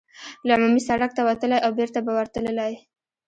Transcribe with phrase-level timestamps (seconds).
[0.47, 2.73] له عمومي سړک ته وتلای او بېرته به ورتللای.